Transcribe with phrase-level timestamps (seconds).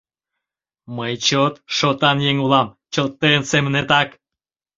[0.95, 4.09] Мый чот шотан еҥ улам!»— чылт тыйын семынетак.